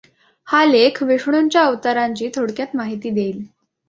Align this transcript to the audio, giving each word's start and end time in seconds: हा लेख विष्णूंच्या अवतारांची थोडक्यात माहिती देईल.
हा 0.47 0.63
लेख 0.65 1.01
विष्णूंच्या 1.03 1.63
अवतारांची 1.63 2.29
थोडक्यात 2.35 2.75
माहिती 2.75 3.09
देईल. 3.09 3.43